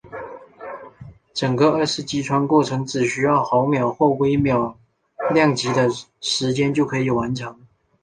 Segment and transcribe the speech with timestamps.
[1.31, 4.75] 整个二次击穿过程只需要毫秒或微秒
[5.31, 5.87] 量级的
[6.21, 7.55] 时间就可以完成。